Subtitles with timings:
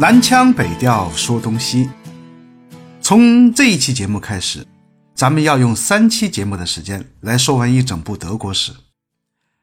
[0.00, 1.90] 南腔北调说东西，
[3.00, 4.64] 从这一期节目开始，
[5.12, 8.72] 咱们要用三期节目的时间来说完一整部德国史。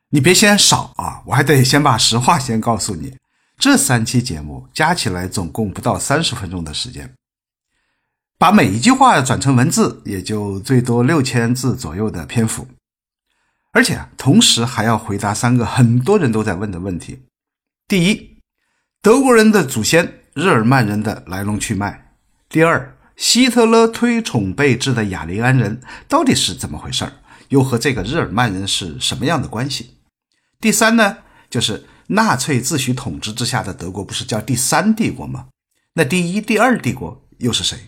[0.09, 3.15] 你别嫌少啊，我还得先把实话先告诉你，
[3.57, 7.15] 这三期节目加起来总共不到三十分钟的时间，
[8.37, 12.67] 把每一句话转成文字，也就最多六千字左右的篇幅，
[13.71, 17.21] 而且同时还要回答三个很多人都在问的问题：
[17.87, 18.41] 第一，
[19.01, 20.23] 德国人的祖先。
[20.35, 22.11] 日耳曼人的来龙去脉。
[22.49, 27.13] 第二，希特勒推崇备至的雅利安人到底是怎么回事儿？
[27.47, 29.91] 又和这个日耳曼人是什么样的关系？
[30.59, 35.47] 第三呢，就是纳粹自诩统治之下的德国不是叫第三帝国吗？
[35.93, 37.87] 那第一、第二帝国又是谁？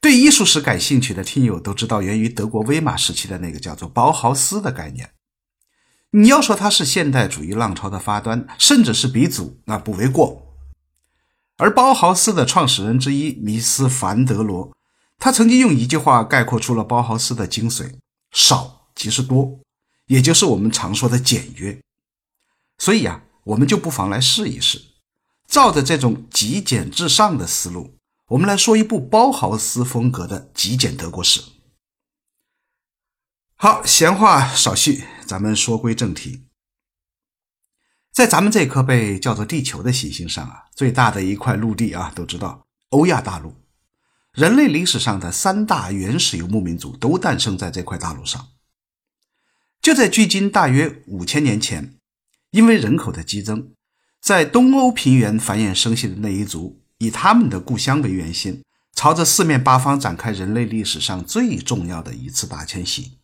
[0.00, 5.10] 对艺术史感兴趣的听友都知道，源于德国威玛时期的那个叫做包豪斯的概念。
[6.12, 10.41] 你要说它是现代主义浪潮的发端，甚至是鼻祖，那不为过。
[11.58, 14.72] 而包豪斯的创始人之一米斯凡德罗，
[15.18, 17.94] 他曾经用一句话概括出了包豪斯的精髓：
[18.32, 19.60] 少即是多，
[20.06, 21.80] 也就是我们常说的简约。
[22.78, 24.82] 所以啊，我们就不妨来试一试，
[25.46, 27.96] 照着这种极简至上的思路，
[28.28, 31.40] 我们来说一部包豪斯风格的极简德国史。
[33.54, 36.46] 好，闲话少叙，咱们说归正题。
[38.12, 43.54] 在咱们这颗被叫做地球的行星上啊，最大的一块陆地啊，都知道欧亚大陆。
[44.34, 48.48] 人类历史上的三大原始游牧民族都诞生在这块大陆上。
[49.80, 51.94] 就在距今大约五千年前，
[52.50, 53.72] 因为人口的激增，
[54.20, 58.62] 在东欧平原繁衍生息的那一族，以他们的故乡为圆心，
[58.94, 63.18] 朝着四面八方展开人类历史上最重要的一次大迁徙。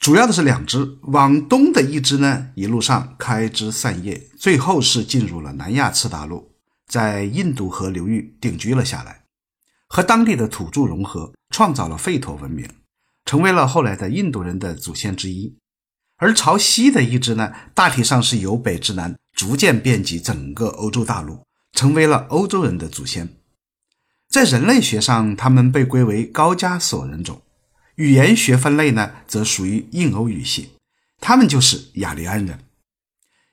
[0.00, 6.52] 主要的是两支，往东的一支呢，一路上开枝散叶，最后是进入了南亚次大陆，
[6.88, 9.24] 在印度河流域定居了下来，
[9.86, 12.66] 和当地的土著融合，创造了吠陀文明，
[13.26, 15.54] 成为了后来的印度人的祖先之一。
[16.16, 23.28] 而朝西的一支呢，大体上是由北至南逐渐遍及整个欧洲大陆，成为了欧洲人的祖先。
[24.30, 27.42] 在人类学上，他们被归为高加索人种。
[28.00, 30.70] 语言学分类呢，则属于印欧语系，
[31.20, 32.58] 他们就是雅利安人。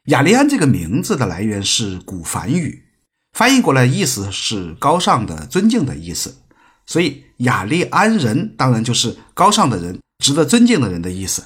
[0.06, 2.86] 雅利安这个名字的来源是古梵语，
[3.34, 6.38] 翻译过来意思是高尚的、尊敬的意思，
[6.86, 11.44] 所以雅利安人当然就是高尚的人、值得尊敬的人的意思。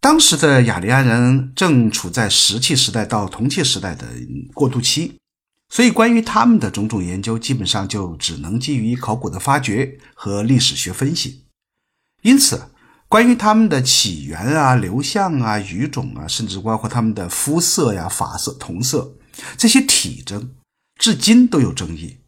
[0.00, 4.06] 当时的雅利安人正处在石器时代到铜器时代的
[4.54, 5.16] 过渡期。
[5.68, 11.46] 所以，关于他们的种种研究，基本上就只能基于考古的发掘和历史学分析。
[12.22, 12.70] 因此，
[13.08, 19.16] 关于他们的起源啊、流向啊、语种啊，甚至包括他们的肤色呀、发色、瞳色
[19.56, 20.54] 这些体征，
[20.98, 22.18] 至今都有争议。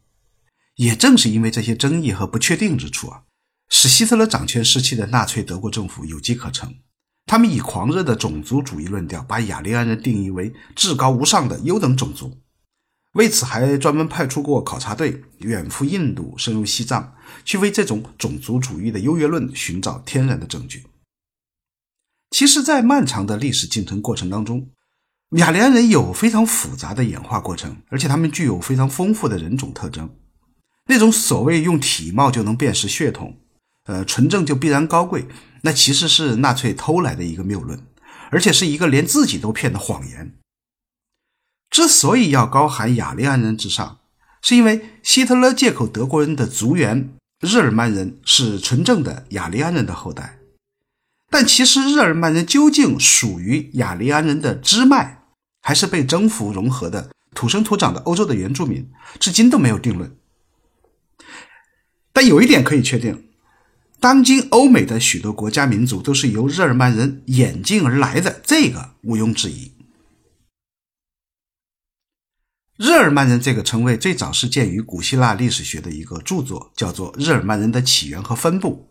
[0.74, 3.22] 也正是因为这些争议和不确定之处啊，
[3.68, 6.74] 使希特勒掌权时期的纳粹德国政府有机可乘。
[7.26, 12.40] 他们以狂热的种族主义论调，把雅利安人定义为至高无上的优等种族。
[13.12, 17.14] 为此，还专门派出过考察队远赴印度、深入西藏，
[17.44, 20.84] 去为这种种族主义的优越论寻找天然的证据。
[22.30, 24.68] 其实，在漫长的历史进程过程当中，
[25.36, 30.08] 雅利安人有非常复杂的演化过程，而且他们具有非常丰富的人种特征。
[30.86, 33.38] 那种所谓用体貌就能辨识血统，
[33.84, 35.26] 呃，纯正就必然高贵，
[35.62, 37.78] 那其实是纳粹偷来的一个谬论，
[38.30, 40.37] 而且是一个连自己都骗的谎言。
[41.78, 43.98] 之所以要高喊雅利安人之上，
[44.42, 50.40] 是因为希特勒借口德国人的族源日耳曼人是纯正的雅利安人的后代，
[51.30, 55.22] 但其实日耳曼人究竟属于雅利安人的支脉，
[55.62, 58.90] 还是被征服融合的土生土长的欧洲的原住民，
[59.20, 60.16] 至今都没有定论。
[62.12, 63.28] 但有一点可以确定，
[64.00, 69.77] 当今欧美的许多国家民族都是由日耳曼人演进而来的，这个毋庸置疑。
[72.78, 78.88] 日耳曼人这个称谓最早是见于古希腊历史学的一个著作，叫做《日耳曼人的起源和分布》，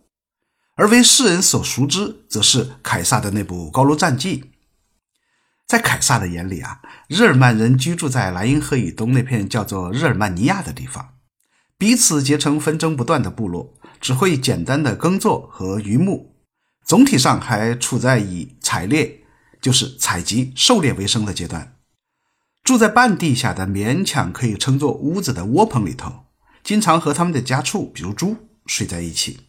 [0.75, 4.41] 而为世人所熟知，则是凯撒的那部《高卢战记》。
[5.65, 11.13] 在凯撒的眼里啊，日耳曼人居住在莱茵河以东那片叫做日耳曼尼亚的地方，
[11.77, 16.35] 彼此结成纷争不断的部落，只会简单的耕作和渔牧，
[16.85, 19.21] 总体上还处在以采猎，
[19.61, 21.76] 就是采集、狩猎为生的阶段。
[22.67, 26.25] 住在半地下的勉强可以称作屋子的窝棚里头，
[26.65, 28.35] 经常和他们的家畜，比如猪，
[28.65, 29.39] 睡在一起。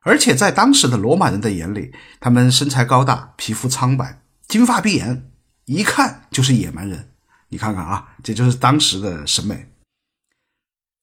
[0.00, 5.30] 而且在当时的罗马人的眼里，他们身材高大，皮肤苍白，金发碧眼，
[5.66, 7.10] 一看就是野蛮人，
[7.50, 9.68] 你看看啊，这就是当时的审美。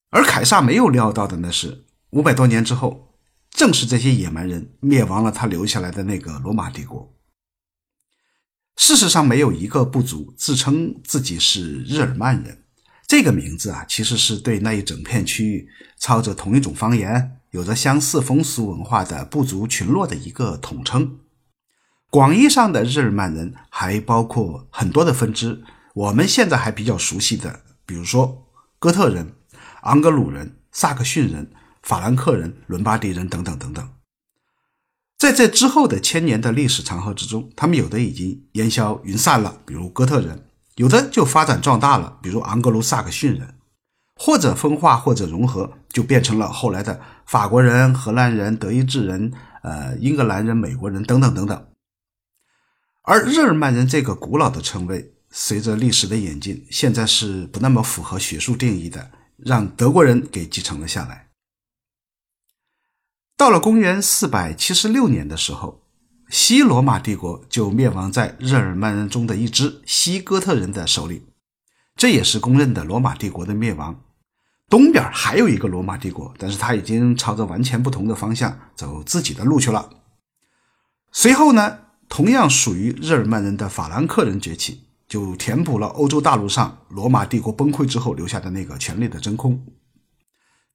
[0.10, 3.14] 而凯撒没有料到的呢是，五百多年之后，
[3.52, 7.14] 正是这些野蛮人灭亡了他留下来的那个罗马帝国。
[8.80, 12.64] 事实上，没有一个部族自称自己是日耳曼人。
[13.06, 15.68] 这个名字啊，其实是对那一整片区域
[15.98, 21.20] 操着同一种方言、有着相似风俗文化的部族群落的一个统称。
[22.10, 25.62] 广义上的日耳曼人还包括很多的分支，
[25.94, 28.48] 我们现在还比较熟悉的，比如说
[28.80, 29.36] 哥特人。
[29.84, 31.52] 昂格鲁人、萨克逊人、
[31.84, 33.90] 法兰克人、伦巴第人等等等等，
[35.20, 40.38] 在这之后的千年的历史长河之中，他们有的已经烟消云散了，比如哥特人；
[40.76, 43.56] 有的就发展壮大了，比如昂格鲁萨克逊人，
[44.16, 51.66] 或者分化，或者融合，就变成了后来的法国人、荷兰人、德意志人、呃英格兰人、美国人等等等等。
[53.04, 59.12] 而日耳曼人这个古老的称谓，随着历史的演进，现在是不那么符合学术定义的。
[59.38, 61.29] 让德国人给继承了下来。
[63.40, 65.86] 到了公元四百七十六年的时候，
[66.28, 71.24] 西罗马帝国就灭亡在日耳曼人中的一支西哥特人的手里，
[71.96, 74.02] 这也是公认的罗马帝国的灭亡。
[74.68, 79.90] 东边还有一个罗马帝国，但是他已经朝着完全不同的方向走自己的路去了。
[81.14, 81.78] 随后呢，
[82.10, 84.84] 同样属于日耳曼人的法兰克人崛起。
[85.08, 89.66] 就填补了欧洲大陆上罗马帝国崩溃之后留下的那个权力的真空。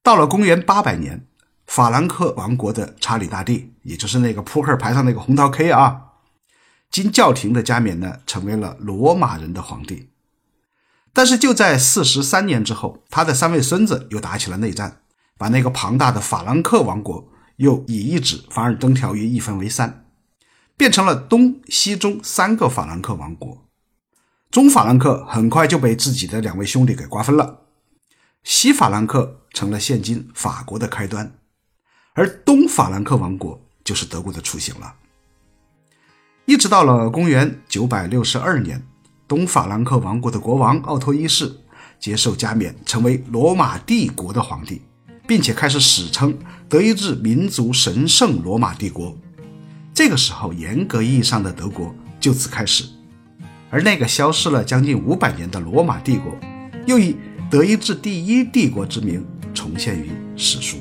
[0.03, 1.25] 到了公元八百年，
[1.67, 6.01] 法兰克王国的查理大帝，也就是那个扑克牌上那个红桃 K 啊，
[6.91, 10.09] 经教廷的加冕呢，成为了罗马人的皇帝。
[11.11, 15.01] 但是就在四十三年之后，他的三位孙子又打起了内战，
[15.37, 20.05] 把那个庞大的法兰克王国又以一纸凡尔登条约一分为三，
[20.77, 23.65] 变成了东西中三个法兰克王国。
[24.51, 27.61] 中法兰克很快就被自己的两位兄弟给瓜分了，
[28.43, 31.39] 西法兰克成了现今法国的开端，
[32.15, 34.95] 而东法兰克王国就是德国的雏形了。
[36.45, 38.81] 一直到了公元九百六十二年，
[39.27, 41.53] 东法兰克王国的国王奥托一世
[41.99, 44.81] 接受加冕，成为罗马帝国的皇帝，
[45.27, 46.37] 并且开始史称
[46.69, 49.17] 德意志民族神圣罗马帝国。
[49.93, 52.85] 这个时候，严格意义上的德国就此开始。
[53.69, 56.33] 而那个消失了将近五百年的罗马帝国，
[56.85, 57.17] 又以
[57.51, 60.77] 德意志第一帝国之名重现于史书。